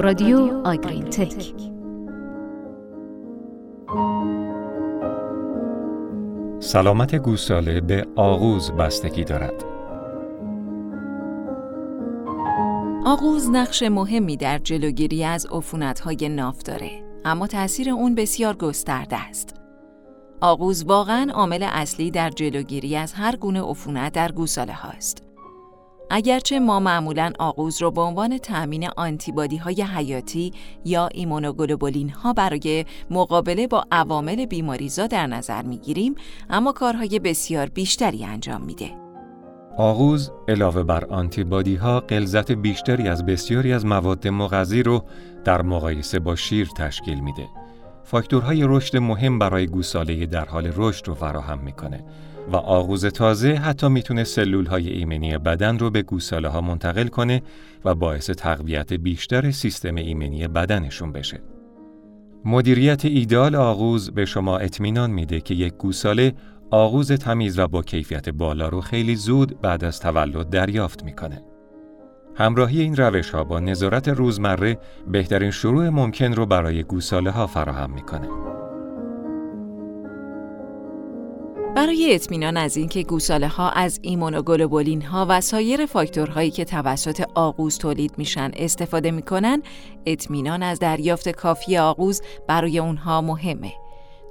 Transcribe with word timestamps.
رادیو 0.00 0.62
آگرین 0.64 1.04
تک 1.04 1.52
سلامت 6.60 7.14
گوساله 7.14 7.80
به 7.80 8.06
آغوز 8.16 8.70
بستگی 8.70 9.24
دارد. 9.24 9.64
آغوز 13.06 13.50
نقش 13.50 13.82
مهمی 13.82 14.36
در 14.36 14.58
جلوگیری 14.58 15.24
از 15.24 15.46
عفونت‌های 15.46 16.28
ناف 16.28 16.62
داره 16.62 16.90
اما 17.24 17.46
تأثیر 17.46 17.90
اون 17.90 18.14
بسیار 18.14 18.56
گسترده 18.56 19.28
است. 19.28 19.54
آغوز 20.40 20.84
واقعا 20.84 21.30
عامل 21.34 21.66
اصلی 21.70 22.10
در 22.10 22.30
جلوگیری 22.30 22.96
از 22.96 23.12
هر 23.12 23.36
گونه 23.36 23.62
عفونت 23.62 24.12
در 24.12 24.32
گوساله 24.32 24.72
هاست. 24.72 25.27
اگرچه 26.10 26.60
ما 26.60 26.80
معمولا 26.80 27.32
آغوز 27.38 27.82
رو 27.82 27.90
به 27.90 28.00
عنوان 28.00 28.38
تأمین 28.38 28.88
آنتیبادی 28.96 29.56
های 29.56 29.82
حیاتی 29.82 30.52
یا 30.84 31.08
ایمونوگلوبولین 31.14 32.10
ها 32.10 32.32
برای 32.32 32.84
مقابله 33.10 33.66
با 33.66 33.84
عوامل 33.92 34.46
بیماریزا 34.46 35.06
در 35.06 35.26
نظر 35.26 35.62
می 35.62 35.78
گیریم 35.78 36.14
اما 36.50 36.72
کارهای 36.72 37.18
بسیار 37.18 37.66
بیشتری 37.66 38.24
انجام 38.24 38.62
میده. 38.62 38.90
آغوز 39.76 40.30
علاوه 40.48 40.82
بر 40.82 41.04
آنتیبادی 41.04 41.76
ها 41.76 42.00
قلزت 42.00 42.52
بیشتری 42.52 43.08
از 43.08 43.26
بسیاری 43.26 43.72
از 43.72 43.86
مواد 43.86 44.28
مغذی 44.28 44.82
رو 44.82 45.04
در 45.44 45.62
مقایسه 45.62 46.18
با 46.18 46.36
شیر 46.36 46.68
تشکیل 46.76 47.20
میده. 47.20 47.48
فاکتورهای 48.04 48.64
رشد 48.66 48.96
مهم 48.96 49.38
برای 49.38 49.66
گوساله 49.66 50.26
در 50.26 50.44
حال 50.44 50.72
رشد 50.76 51.08
رو 51.08 51.14
فراهم 51.14 51.58
می‌کنه 51.58 52.04
و 52.52 52.56
آغوز 52.56 53.06
تازه 53.06 53.54
حتی 53.54 53.88
می‌تونه 53.88 54.24
سلول 54.24 54.66
های 54.66 54.88
ایمنی 54.88 55.38
بدن 55.38 55.78
رو 55.78 55.90
به 55.90 56.02
گوساله 56.02 56.48
ها 56.48 56.60
منتقل 56.60 57.06
کنه 57.06 57.42
و 57.84 57.94
باعث 57.94 58.30
تقویت 58.30 58.92
بیشتر 58.92 59.50
سیستم 59.50 59.94
ایمنی 59.94 60.48
بدنشون 60.48 61.12
بشه. 61.12 61.40
مدیریت 62.44 63.04
ایدال 63.04 63.54
آغوز 63.54 64.10
به 64.10 64.24
شما 64.24 64.58
اطمینان 64.58 65.10
میده 65.10 65.40
که 65.40 65.54
یک 65.54 65.74
گوساله 65.74 66.32
آغوز 66.70 67.12
تمیز 67.12 67.58
و 67.58 67.68
با 67.68 67.82
کیفیت 67.82 68.28
بالا 68.28 68.68
رو 68.68 68.80
خیلی 68.80 69.16
زود 69.16 69.60
بعد 69.60 69.84
از 69.84 70.00
تولد 70.00 70.50
دریافت 70.50 71.04
می‌کنه. 71.04 71.42
همراهی 72.34 72.80
این 72.80 72.96
روش 72.96 73.30
ها 73.30 73.44
با 73.44 73.60
نظارت 73.60 74.08
روزمره 74.08 74.78
بهترین 75.08 75.50
شروع 75.50 75.88
ممکن 75.88 76.32
رو 76.32 76.46
برای 76.46 76.82
گوساله 76.82 77.30
ها 77.30 77.46
فراهم 77.46 77.90
می‌کنه. 77.90 78.47
برای 81.78 82.14
اطمینان 82.14 82.56
از 82.56 82.76
اینکه 82.76 83.02
گوساله 83.02 83.48
ها 83.48 83.70
از 83.70 84.00
ایمونوگلوبولین 84.02 85.02
ها 85.02 85.26
و 85.28 85.40
سایر 85.40 85.86
فاکتورهایی 85.86 86.50
که 86.50 86.64
توسط 86.64 87.24
آغوز 87.34 87.78
تولید 87.78 88.12
میشن 88.16 88.50
استفاده 88.56 89.10
می‌کنن، 89.10 89.62
اطمینان 90.06 90.62
از 90.62 90.78
دریافت 90.78 91.28
کافی 91.28 91.78
آغوز 91.78 92.22
برای 92.48 92.78
اونها 92.78 93.20
مهمه. 93.20 93.72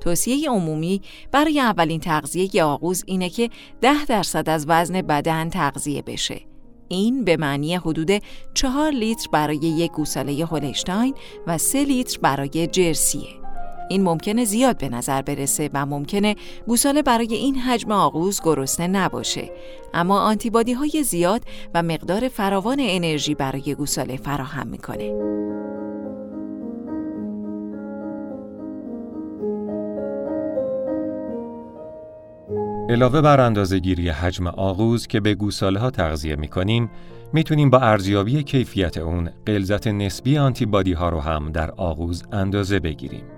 توصیه 0.01 0.49
عمومی 0.49 1.01
برای 1.31 1.59
اولین 1.59 1.99
تغذیه 1.99 2.63
آغوز 2.63 3.03
اینه 3.07 3.29
که 3.29 3.49
ده 3.81 4.05
درصد 4.05 4.49
از 4.49 4.65
وزن 4.67 5.01
بدن 5.01 5.49
تغذیه 5.49 6.01
بشه. 6.01 6.41
این 6.87 7.23
به 7.23 7.37
معنی 7.37 7.75
حدود 7.75 8.23
چهار 8.53 8.91
لیتر 8.91 9.27
برای 9.31 9.57
یک 9.57 9.91
گوساله 9.91 10.45
هولشتاین 10.45 11.13
و 11.47 11.57
سه 11.57 11.83
لیتر 11.83 12.19
برای 12.21 12.67
جرسیه. 12.67 13.46
این 13.89 14.03
ممکنه 14.03 14.45
زیاد 14.45 14.77
به 14.77 14.89
نظر 14.89 15.21
برسه 15.21 15.69
و 15.73 15.85
ممکنه 15.85 16.35
گوساله 16.67 17.01
برای 17.01 17.33
این 17.33 17.55
حجم 17.55 17.91
آغوز 17.91 18.41
گرسنه 18.43 18.87
نباشه 18.87 19.51
اما 19.93 20.19
آنتیبادی 20.19 20.73
های 20.73 21.03
زیاد 21.03 21.41
و 21.73 21.83
مقدار 21.83 22.27
فراوان 22.27 22.77
انرژی 22.79 23.35
برای 23.35 23.75
گوساله 23.75 24.17
فراهم 24.17 24.67
می‌کنه 24.67 25.13
علاوه 32.89 33.21
بر 33.21 33.41
اندازه 33.41 33.79
گیری 33.79 34.09
حجم 34.09 34.47
آغوز 34.47 35.07
که 35.07 35.19
به 35.19 35.35
گوساله 35.35 35.79
ها 35.79 35.91
تغذیه 35.91 36.35
می 36.35 36.47
کنیم، 36.47 36.89
می‌تونیم 37.33 37.69
با 37.69 37.79
ارزیابی 37.79 38.43
کیفیت 38.43 38.97
اون 38.97 39.29
قلزت 39.45 39.87
نسبی 39.87 40.37
آنتیبادی 40.37 40.93
ها 40.93 41.09
رو 41.09 41.19
هم 41.19 41.51
در 41.51 41.71
آغوز 41.71 42.23
اندازه 42.31 42.79
بگیریم. 42.79 43.36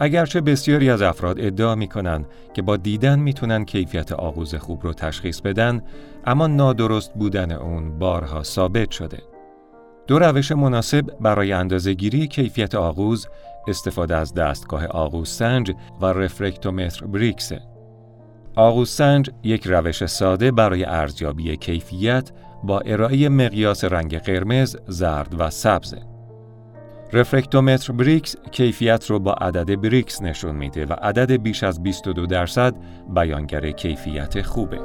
اگرچه 0.00 0.40
بسیاری 0.40 0.90
از 0.90 1.02
افراد 1.02 1.40
ادعا 1.40 1.74
می 1.74 1.88
کنند 1.88 2.26
که 2.54 2.62
با 2.62 2.76
دیدن 2.76 3.18
می‌تونن 3.18 3.64
کیفیت 3.64 4.12
آغوز 4.12 4.54
خوب 4.54 4.82
رو 4.82 4.92
تشخیص 4.92 5.40
بدن 5.40 5.82
اما 6.24 6.46
نادرست 6.46 7.14
بودن 7.14 7.52
اون 7.52 7.98
بارها 7.98 8.42
ثابت 8.42 8.90
شده. 8.90 9.18
دو 10.06 10.18
روش 10.18 10.52
مناسب 10.52 11.04
برای 11.20 11.52
اندازهگیری 11.52 12.28
کیفیت 12.28 12.74
آغوز 12.74 13.28
استفاده 13.68 14.16
از 14.16 14.34
دستگاه 14.34 14.86
آغوز 14.86 15.28
سنج 15.28 15.72
و 16.00 16.06
رفرکتومتر 16.06 17.06
بریکسه. 17.06 17.60
آغوز 18.56 18.90
سنج 18.90 19.30
یک 19.42 19.66
روش 19.66 20.06
ساده 20.06 20.50
برای 20.50 20.84
ارزیابی 20.84 21.56
کیفیت 21.56 22.30
با 22.64 22.80
ارائه 22.80 23.28
مقیاس 23.28 23.84
رنگ 23.84 24.18
قرمز، 24.18 24.76
زرد 24.88 25.34
و 25.38 25.50
سبزه. 25.50 26.13
رفرکتومتر 27.14 27.92
بریکس 27.92 28.36
کیفیت 28.50 29.06
رو 29.10 29.18
با 29.18 29.32
عدد 29.32 29.80
بریکس 29.80 30.22
نشون 30.22 30.56
میده 30.56 30.86
و 30.86 30.92
عدد 30.92 31.32
بیش 31.32 31.62
از 31.62 31.82
22 31.82 32.26
درصد 32.26 32.74
بیانگر 33.14 33.70
کیفیت 33.70 34.42
خوبه. 34.42 34.80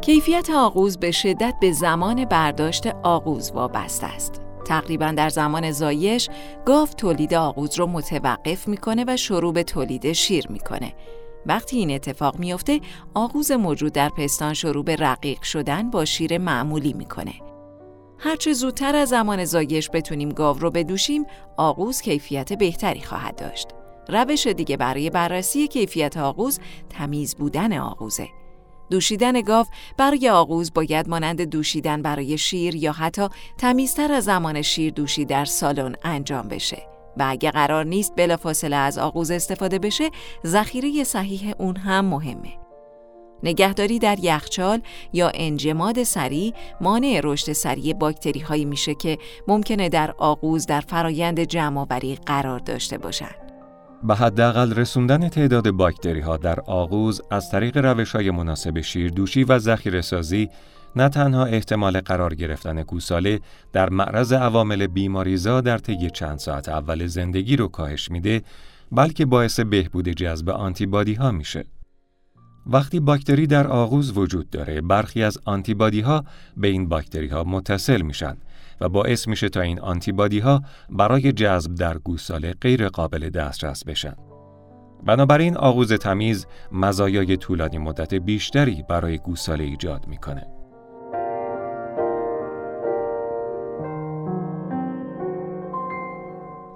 کیفیت 0.00 0.50
آغوز 0.50 0.98
به 0.98 1.10
شدت 1.10 1.54
به 1.60 1.72
زمان 1.72 2.24
برداشت 2.24 2.86
آغوز 3.02 3.50
وابسته 3.50 4.06
است. 4.06 4.40
تقریبا 4.66 5.14
در 5.16 5.28
زمان 5.28 5.70
زایش 5.70 6.28
گاو 6.66 6.88
تولید 6.96 7.34
آغوز 7.34 7.78
رو 7.78 7.86
متوقف 7.86 8.68
می‌کنه 8.68 9.04
و 9.08 9.16
شروع 9.16 9.52
به 9.52 9.62
تولید 9.62 10.12
شیر 10.12 10.46
می‌کنه. 10.48 10.92
وقتی 11.46 11.76
این 11.76 11.90
اتفاق 11.90 12.38
میافته 12.38 12.80
آغوز 13.14 13.52
موجود 13.52 13.92
در 13.92 14.08
پستان 14.08 14.54
شروع 14.54 14.84
به 14.84 14.96
رقیق 14.96 15.42
شدن 15.42 15.90
با 15.90 16.04
شیر 16.04 16.38
معمولی 16.38 16.92
می‌کنه. 16.92 17.49
هرچه 18.22 18.52
زودتر 18.52 18.96
از 18.96 19.08
زمان 19.08 19.44
زایش 19.44 19.90
بتونیم 19.92 20.28
گاو 20.28 20.58
رو 20.58 20.70
بدوشیم، 20.70 21.26
آغوز 21.56 22.00
کیفیت 22.00 22.52
بهتری 22.52 23.00
خواهد 23.00 23.36
داشت. 23.36 23.68
روش 24.08 24.46
دیگه 24.46 24.76
برای 24.76 25.10
بررسی 25.10 25.68
کیفیت 25.68 26.16
آغوز 26.16 26.60
تمیز 26.90 27.34
بودن 27.34 27.78
آغوزه. 27.78 28.28
دوشیدن 28.90 29.40
گاو 29.40 29.66
برای 29.96 30.28
آغوز 30.28 30.72
باید 30.72 31.08
مانند 31.08 31.42
دوشیدن 31.42 32.02
برای 32.02 32.38
شیر 32.38 32.74
یا 32.74 32.92
حتی 32.92 33.28
تمیزتر 33.58 34.12
از 34.12 34.24
زمان 34.24 34.62
شیر 34.62 34.92
دوشی 34.92 35.24
در 35.24 35.44
سالن 35.44 35.94
انجام 36.04 36.48
بشه. 36.48 36.82
و 37.16 37.26
اگه 37.28 37.50
قرار 37.50 37.84
نیست 37.84 38.12
بلافاصله 38.16 38.76
از 38.76 38.98
آغوز 38.98 39.30
استفاده 39.30 39.78
بشه، 39.78 40.10
ذخیره 40.46 41.04
صحیح 41.04 41.54
اون 41.58 41.76
هم 41.76 42.04
مهمه. 42.04 42.69
نگهداری 43.42 43.98
در 43.98 44.18
یخچال 44.22 44.80
یا 45.12 45.30
انجماد 45.34 46.02
سریع 46.02 46.54
مانع 46.80 47.20
رشد 47.24 47.52
سریع 47.52 47.94
باکتری 47.94 48.40
هایی 48.40 48.64
میشه 48.64 48.94
که 48.94 49.18
ممکنه 49.48 49.88
در 49.88 50.14
آغوز 50.18 50.66
در 50.66 50.80
فرایند 50.80 51.40
جمعآوری 51.40 52.18
قرار 52.26 52.58
داشته 52.58 52.98
باشند. 52.98 53.50
به 54.02 54.14
حداقل 54.14 54.74
رسوندن 54.74 55.28
تعداد 55.28 55.70
باکتری 55.70 56.20
ها 56.20 56.36
در 56.36 56.60
آغوز 56.60 57.22
از 57.30 57.50
طریق 57.50 57.76
روش 57.76 58.12
های 58.12 58.30
مناسب 58.30 58.80
شیردوشی 58.80 59.44
و 59.44 59.58
ذخیره 59.58 60.00
سازی 60.00 60.50
نه 60.96 61.08
تنها 61.08 61.44
احتمال 61.44 62.00
قرار 62.00 62.34
گرفتن 62.34 62.82
گوساله 62.82 63.40
در 63.72 63.90
معرض 63.90 64.32
عوامل 64.32 64.86
بیماریزا 64.86 65.60
در 65.60 65.78
طی 65.78 66.10
چند 66.10 66.38
ساعت 66.38 66.68
اول 66.68 67.06
زندگی 67.06 67.56
رو 67.56 67.68
کاهش 67.68 68.10
میده 68.10 68.42
بلکه 68.92 69.26
باعث 69.26 69.60
بهبود 69.60 70.08
جذب 70.08 70.50
آنتیبادی 70.50 71.14
ها 71.14 71.30
میشه. 71.30 71.64
وقتی 72.72 73.00
باکتری 73.00 73.46
در 73.46 73.66
آغوز 73.66 74.18
وجود 74.18 74.50
داره 74.50 74.80
برخی 74.80 75.22
از 75.22 75.38
آنتیبادی 75.44 76.00
ها 76.00 76.24
به 76.56 76.68
این 76.68 76.88
باکتری 76.88 77.28
ها 77.28 77.44
متصل 77.44 78.02
میشن 78.02 78.36
و 78.80 78.88
باعث 78.88 79.28
میشه 79.28 79.48
تا 79.48 79.60
این 79.60 79.80
آنتیبادی 79.80 80.38
ها 80.38 80.62
برای 80.90 81.32
جذب 81.32 81.74
در 81.74 81.98
گوساله 81.98 82.54
غیر 82.60 82.88
قابل 82.88 83.30
دسترس 83.30 83.84
بشن. 83.84 84.14
بنابراین 85.06 85.56
آغوز 85.56 85.92
تمیز 85.92 86.46
مزایای 86.72 87.36
طولانی 87.36 87.78
مدت 87.78 88.14
بیشتری 88.14 88.84
برای 88.88 89.18
گوساله 89.18 89.64
ایجاد 89.64 90.06
می‌کنه. 90.06 90.46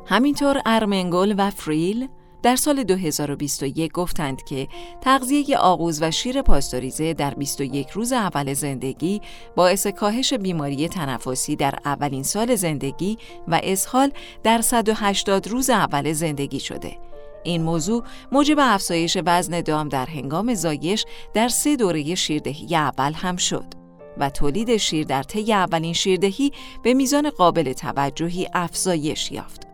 همینطور 0.07 0.61
ارمنگل 0.67 1.35
و 1.39 1.51
فریل 1.51 2.09
در 2.45 2.57
سال 2.57 2.83
2021 2.83 3.93
گفتند 3.93 4.45
که 4.45 4.69
تغذیه 5.01 5.57
آغوز 5.59 6.03
و 6.03 6.11
شیر 6.11 6.43
پاستوریزه 6.43 7.15
در 7.15 7.35
21 7.35 7.91
روز 7.91 8.13
اول 8.13 8.55
زندگی 8.55 9.21
باعث 9.57 9.87
کاهش 9.87 10.35
بیماری 10.35 10.89
تنفسی 10.89 11.57
در 11.57 11.75
اولین 11.85 12.23
سال 12.23 12.55
زندگی 12.55 13.19
و 13.49 13.61
اسهال 13.63 14.11
در 14.43 14.61
180 14.61 15.49
روز 15.49 15.71
اول 15.71 16.13
زندگی 16.13 16.61
شده. 16.61 16.99
این 17.45 17.63
موضوع 17.63 18.05
موجب 18.33 18.57
افزایش 18.61 19.19
وزن 19.27 19.61
دام 19.61 19.89
در 19.89 20.07
هنگام 20.07 20.55
زایش 20.55 21.05
در 21.35 21.49
سه 21.49 21.77
دوره 21.77 22.15
شیردهی 22.15 22.77
اول 22.77 23.13
هم 23.13 23.37
شد. 23.37 23.67
و 24.19 24.31
تولید 24.31 24.77
شیر 24.77 25.07
در 25.07 25.23
طی 25.23 25.53
اولین 25.53 25.93
شیردهی 25.93 26.53
به 26.83 26.95
میزان 26.95 27.31
قابل 27.31 27.73
توجهی 27.73 28.49
افزایش 28.55 29.33
یافت. 29.33 29.74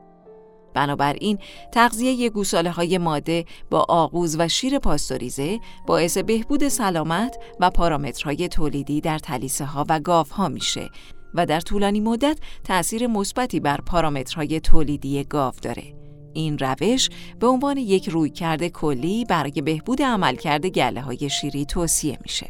بنابراین 0.74 1.38
تغذیه 1.72 2.30
گوساله 2.30 2.70
های 2.70 2.98
ماده 2.98 3.44
با 3.70 3.86
آغوز 3.88 4.36
و 4.38 4.48
شیر 4.48 4.78
پاستوریزه 4.78 5.58
باعث 5.86 6.18
بهبود 6.18 6.68
سلامت 6.68 7.36
و 7.60 7.70
پارامترهای 7.70 8.48
تولیدی 8.48 9.00
در 9.00 9.18
تلیسه 9.18 9.64
ها 9.64 9.86
و 9.88 10.00
گاف 10.00 10.30
ها 10.30 10.48
میشه 10.48 10.90
و 11.34 11.46
در 11.46 11.60
طولانی 11.60 12.00
مدت 12.00 12.38
تأثیر 12.64 13.06
مثبتی 13.06 13.60
بر 13.60 13.80
پارامترهای 13.80 14.60
تولیدی 14.60 15.24
گاو 15.24 15.54
داره. 15.62 15.94
این 16.32 16.58
روش 16.58 17.08
به 17.40 17.46
عنوان 17.46 17.76
یک 17.76 18.08
رویکرد 18.08 18.68
کلی 18.68 19.24
برای 19.24 19.62
بهبود 19.62 20.02
عملکرد 20.02 20.66
گله 20.66 21.00
های 21.00 21.30
شیری 21.30 21.64
توصیه 21.64 22.18
میشه. 22.22 22.46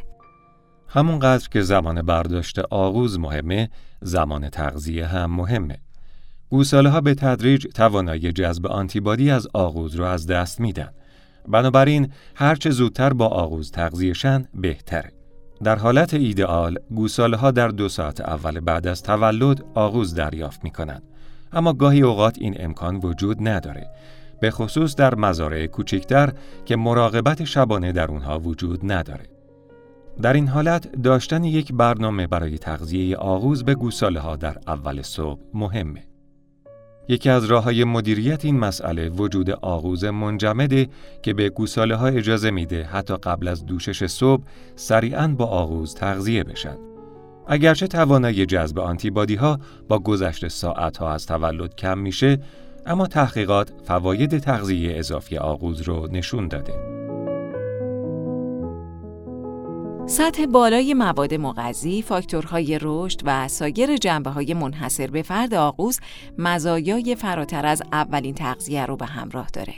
همونقدر 0.87 1.49
که 1.49 1.61
زمان 1.61 2.01
برداشت 2.01 2.59
آغوز 2.59 3.19
مهمه، 3.19 3.69
زمان 4.01 4.49
تغذیه 4.49 5.05
هم 5.05 5.35
مهمه. 5.35 5.77
گوساله 6.51 7.01
به 7.01 7.13
تدریج 7.13 7.67
توانایی 7.67 8.31
جذب 8.31 8.67
آنتیبادی 8.67 9.31
از 9.31 9.47
آغوز 9.53 9.95
را 9.95 10.11
از 10.11 10.27
دست 10.27 10.59
میدن. 10.59 10.89
بنابراین 11.47 12.11
هرچه 12.35 12.69
زودتر 12.69 13.13
با 13.13 13.27
آغوز 13.27 13.71
تغذیهشن 13.71 14.45
بهتره. 14.53 15.11
در 15.63 15.75
حالت 15.75 16.13
ایدئال 16.13 16.79
گوساله 16.89 17.37
ها 17.37 17.51
در 17.51 17.67
دو 17.67 17.89
ساعت 17.89 18.21
اول 18.21 18.59
بعد 18.59 18.87
از 18.87 19.03
تولد 19.03 19.63
آغوز 19.73 20.15
دریافت 20.15 20.63
می 20.63 20.71
کنند. 20.71 21.03
اما 21.53 21.73
گاهی 21.73 22.01
اوقات 22.01 22.37
این 22.39 22.55
امکان 22.59 22.95
وجود 22.95 23.47
نداره. 23.47 23.89
به 24.41 24.51
خصوص 24.51 24.95
در 24.95 25.15
مزارع 25.15 25.67
کوچکتر 25.67 26.33
که 26.65 26.75
مراقبت 26.75 27.43
شبانه 27.43 27.91
در 27.91 28.07
اونها 28.07 28.39
وجود 28.39 28.91
نداره. 28.91 29.25
در 30.21 30.33
این 30.33 30.47
حالت 30.47 31.01
داشتن 31.01 31.43
یک 31.43 31.73
برنامه 31.73 32.27
برای 32.27 32.57
تغذیه 32.57 33.17
آغوز 33.17 33.63
به 33.63 33.75
گوساله 33.75 34.19
ها 34.19 34.35
در 34.35 34.57
اول 34.67 35.01
صبح 35.01 35.41
مهمه. 35.53 36.10
یکی 37.07 37.29
از 37.29 37.45
راه 37.45 37.63
های 37.63 37.83
مدیریت 37.83 38.45
این 38.45 38.59
مسئله 38.59 39.09
وجود 39.09 39.49
آغوز 39.49 40.05
منجمده 40.05 40.87
که 41.21 41.33
به 41.33 41.49
گوساله 41.49 41.95
ها 41.95 42.07
اجازه 42.07 42.51
میده 42.51 42.83
حتی 42.83 43.17
قبل 43.17 43.47
از 43.47 43.65
دوشش 43.65 44.05
صبح 44.05 44.43
سریعا 44.75 45.27
با 45.27 45.45
آغوز 45.45 45.95
تغذیه 45.95 46.43
بشن. 46.43 46.77
اگرچه 47.47 47.87
توانایی 47.87 48.45
جذب 48.45 48.79
آنتیبادی 48.79 49.35
ها 49.35 49.59
با 49.87 49.99
گذشت 49.99 50.47
ساعت 50.47 50.97
ها 50.97 51.13
از 51.13 51.25
تولد 51.25 51.75
کم 51.75 51.97
میشه 51.97 52.39
اما 52.85 53.07
تحقیقات 53.07 53.71
فواید 53.85 54.37
تغذیه 54.37 54.97
اضافی 54.97 55.37
آغوز 55.37 55.81
رو 55.81 56.07
نشون 56.11 56.47
داده. 56.47 57.00
سطح 60.05 60.45
بالای 60.45 60.93
مواد 60.93 61.33
مغذی، 61.33 62.01
فاکتورهای 62.01 62.79
رشد 62.81 63.21
و 63.23 63.47
سایر 63.47 63.97
جنبه 63.97 64.29
های 64.29 64.53
منحصر 64.53 65.07
به 65.07 65.21
فرد 65.21 65.53
آغوز 65.53 65.99
مزایای 66.37 67.15
فراتر 67.15 67.65
از 67.65 67.81
اولین 67.91 68.33
تغذیه 68.33 68.85
رو 68.85 68.95
به 68.95 69.05
همراه 69.05 69.47
داره. 69.53 69.73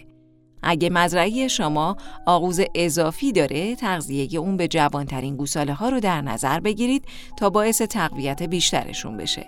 اگه 0.64 0.90
مزرعی 0.90 1.50
شما 1.50 1.98
آغوز 2.26 2.60
اضافی 2.76 3.32
داره، 3.32 3.76
تغذیه 3.76 4.40
اون 4.40 4.58
به 4.58 4.68
جوانترین 4.68 5.36
گوساله 5.36 5.74
ها 5.74 5.90
رو 5.90 6.00
در 6.00 6.22
نظر 6.22 6.60
بگیرید 6.60 7.06
تا 7.38 7.50
باعث 7.50 7.82
تقویت 7.82 8.44
بیشترشون 8.44 9.18
بشه. 9.18 9.46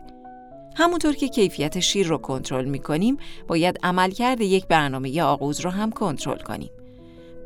همونطور 0.76 1.16
که 1.16 1.28
کیفیت 1.28 1.80
شیر 1.80 2.08
رو 2.08 2.18
کنترل 2.18 2.66
می‌کنیم، 2.66 3.18
باید 3.48 3.80
عملکرد 3.84 4.42
یک 4.42 4.68
برنامه 4.68 5.22
آغوز 5.22 5.60
رو 5.60 5.70
هم 5.70 5.92
کنترل 5.92 6.40
کنیم. 6.40 6.70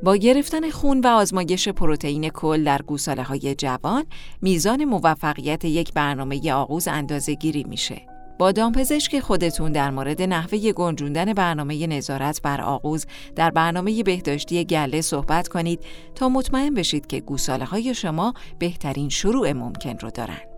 با 0.03 0.15
گرفتن 0.15 0.69
خون 0.69 1.01
و 1.01 1.07
آزمایش 1.07 1.69
پروتئین 1.69 2.29
کل 2.29 2.63
در 2.63 2.81
گوساله 2.81 3.23
های 3.23 3.55
جوان، 3.55 4.05
میزان 4.41 4.85
موفقیت 4.85 5.65
یک 5.65 5.93
برنامه 5.93 6.51
آغوز 6.53 6.87
اندازه 6.87 7.33
گیری 7.33 7.63
میشه. 7.63 8.01
با 8.39 8.51
دامپزشک 8.51 9.19
خودتون 9.19 9.71
در 9.71 9.91
مورد 9.91 10.21
نحوه 10.21 10.71
گنجوندن 10.71 11.33
برنامه 11.33 11.87
نظارت 11.87 12.41
بر 12.41 12.61
آغوز 12.61 13.05
در 13.35 13.51
برنامه 13.51 14.03
بهداشتی 14.03 14.65
گله 14.65 15.01
صحبت 15.01 15.47
کنید 15.47 15.79
تا 16.15 16.29
مطمئن 16.29 16.73
بشید 16.73 17.07
که 17.07 17.19
گوساله 17.19 17.65
های 17.65 17.93
شما 17.93 18.33
بهترین 18.59 19.09
شروع 19.09 19.51
ممکن 19.51 19.97
رو 19.97 20.09
دارن. 20.09 20.48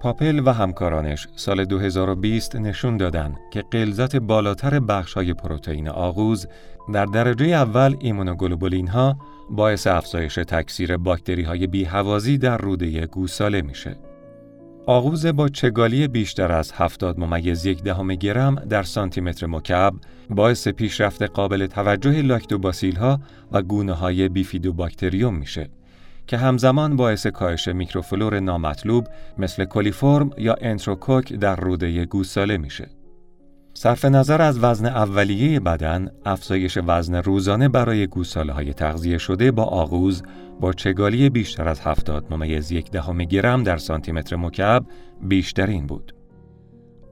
پاپل 0.00 0.42
و 0.44 0.52
همکارانش 0.52 1.28
سال 1.36 1.64
2020 1.64 2.56
نشون 2.56 2.96
دادن 2.96 3.34
که 3.50 3.64
قلزت 3.70 4.16
بالاتر 4.16 4.80
های 5.14 5.34
پروتئین 5.34 5.88
آغوز 5.88 6.46
در 6.92 7.04
درجه 7.04 7.46
اول 7.46 7.96
ایمونوگلوبولین 8.00 8.88
ها 8.88 9.16
باعث 9.50 9.86
افزایش 9.86 10.34
تکثیر 10.34 10.96
باکتری 10.96 11.42
های 11.42 11.66
بیهوازی 11.66 12.38
در 12.38 12.58
روده 12.58 13.06
گوساله 13.06 13.62
میشه. 13.62 13.96
آغوز 14.86 15.26
با 15.26 15.48
چگالی 15.48 16.08
بیشتر 16.08 16.52
از 16.52 16.72
70 16.72 17.18
ممیز 17.18 17.66
یک 17.66 17.82
دهم 17.82 18.14
گرم 18.14 18.54
در 18.54 18.82
سانتیمتر 18.82 19.46
مکعب 19.46 19.94
باعث 20.30 20.68
پیشرفت 20.68 21.22
قابل 21.22 21.66
توجه 21.66 22.22
لاکتوباسیل 22.22 22.96
ها 22.96 23.20
و 23.52 23.62
گونه 23.62 23.92
های 23.92 24.28
بیفیدوباکتریوم 24.28 25.34
میشه 25.34 25.70
که 26.28 26.36
همزمان 26.36 26.96
باعث 26.96 27.26
کاهش 27.26 27.68
میکروفلور 27.68 28.40
نامطلوب 28.40 29.06
مثل 29.38 29.64
کلیفرم 29.64 30.30
یا 30.38 30.56
انتروکوک 30.60 31.32
در 31.32 31.56
روده 31.56 32.04
گوساله 32.04 32.56
میشه. 32.56 32.88
صرف 33.74 34.04
نظر 34.04 34.42
از 34.42 34.64
وزن 34.64 34.86
اولیه 34.86 35.60
بدن، 35.60 36.10
افزایش 36.26 36.78
وزن 36.86 37.14
روزانه 37.14 37.68
برای 37.68 38.06
گوساله 38.06 38.52
های 38.52 38.74
تغذیه 38.74 39.18
شده 39.18 39.50
با 39.50 39.64
آغوز 39.64 40.22
با 40.60 40.72
چگالی 40.72 41.30
بیشتر 41.30 41.68
از 41.68 41.80
70 41.80 42.24
ممیز 42.30 42.72
یک 42.72 42.90
دهم 42.90 43.18
گرم 43.18 43.62
در 43.62 43.76
سانتیمتر 43.76 44.36
مکعب 44.36 44.84
بیشترین 45.22 45.86
بود. 45.86 46.17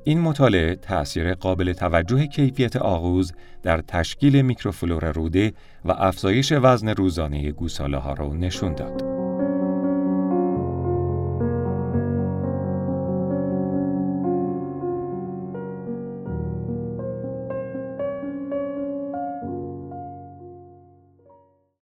این 0.09 0.21
مطالعه 0.21 0.75
تأثیر 0.75 1.35
قابل 1.35 1.73
توجه 1.73 2.27
کیفیت 2.27 2.77
آغوز 2.77 3.33
در 3.63 3.81
تشکیل 3.81 4.43
میکروفلور 4.43 5.13
روده 5.13 5.53
و 5.85 5.93
افزایش 5.93 6.53
وزن 6.53 6.89
روزانه 6.89 7.53
گوساله 7.53 7.97
ها 7.97 8.13
را 8.13 8.35
نشون 8.35 8.75
داد. 8.75 9.16